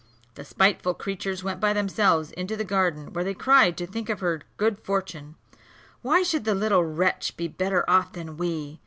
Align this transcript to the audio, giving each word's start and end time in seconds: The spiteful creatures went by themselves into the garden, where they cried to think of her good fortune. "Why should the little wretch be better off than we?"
The 0.33 0.43
spiteful 0.43 0.95
creatures 0.95 1.43
went 1.43 1.59
by 1.59 1.73
themselves 1.73 2.31
into 2.31 2.57
the 2.57 2.63
garden, 2.63 3.13
where 3.13 3.23
they 3.23 3.35
cried 3.35 3.77
to 3.77 3.85
think 3.85 4.09
of 4.09 4.19
her 4.19 4.41
good 4.57 4.79
fortune. 4.79 5.35
"Why 6.01 6.23
should 6.23 6.43
the 6.43 6.55
little 6.55 6.83
wretch 6.83 7.37
be 7.37 7.47
better 7.47 7.87
off 7.87 8.13
than 8.13 8.35
we?" 8.35 8.79